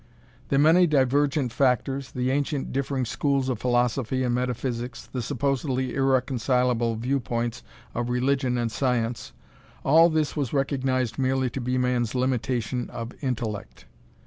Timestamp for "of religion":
7.93-8.57